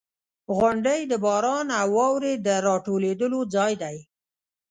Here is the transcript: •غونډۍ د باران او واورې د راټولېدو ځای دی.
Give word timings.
•غونډۍ 0.57 1.01
د 1.11 1.13
باران 1.25 1.67
او 1.81 1.89
واورې 1.97 2.33
د 2.45 2.49
راټولېدو 2.67 3.39
ځای 3.55 3.73
دی. 3.81 3.97